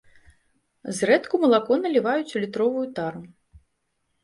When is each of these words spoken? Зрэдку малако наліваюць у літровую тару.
Зрэдку 0.99 1.35
малако 1.43 1.77
наліваюць 1.83 2.33
у 2.39 2.43
літровую 2.47 2.85
тару. 2.99 3.21